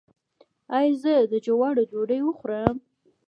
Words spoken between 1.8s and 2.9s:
ډوډۍ وخورم؟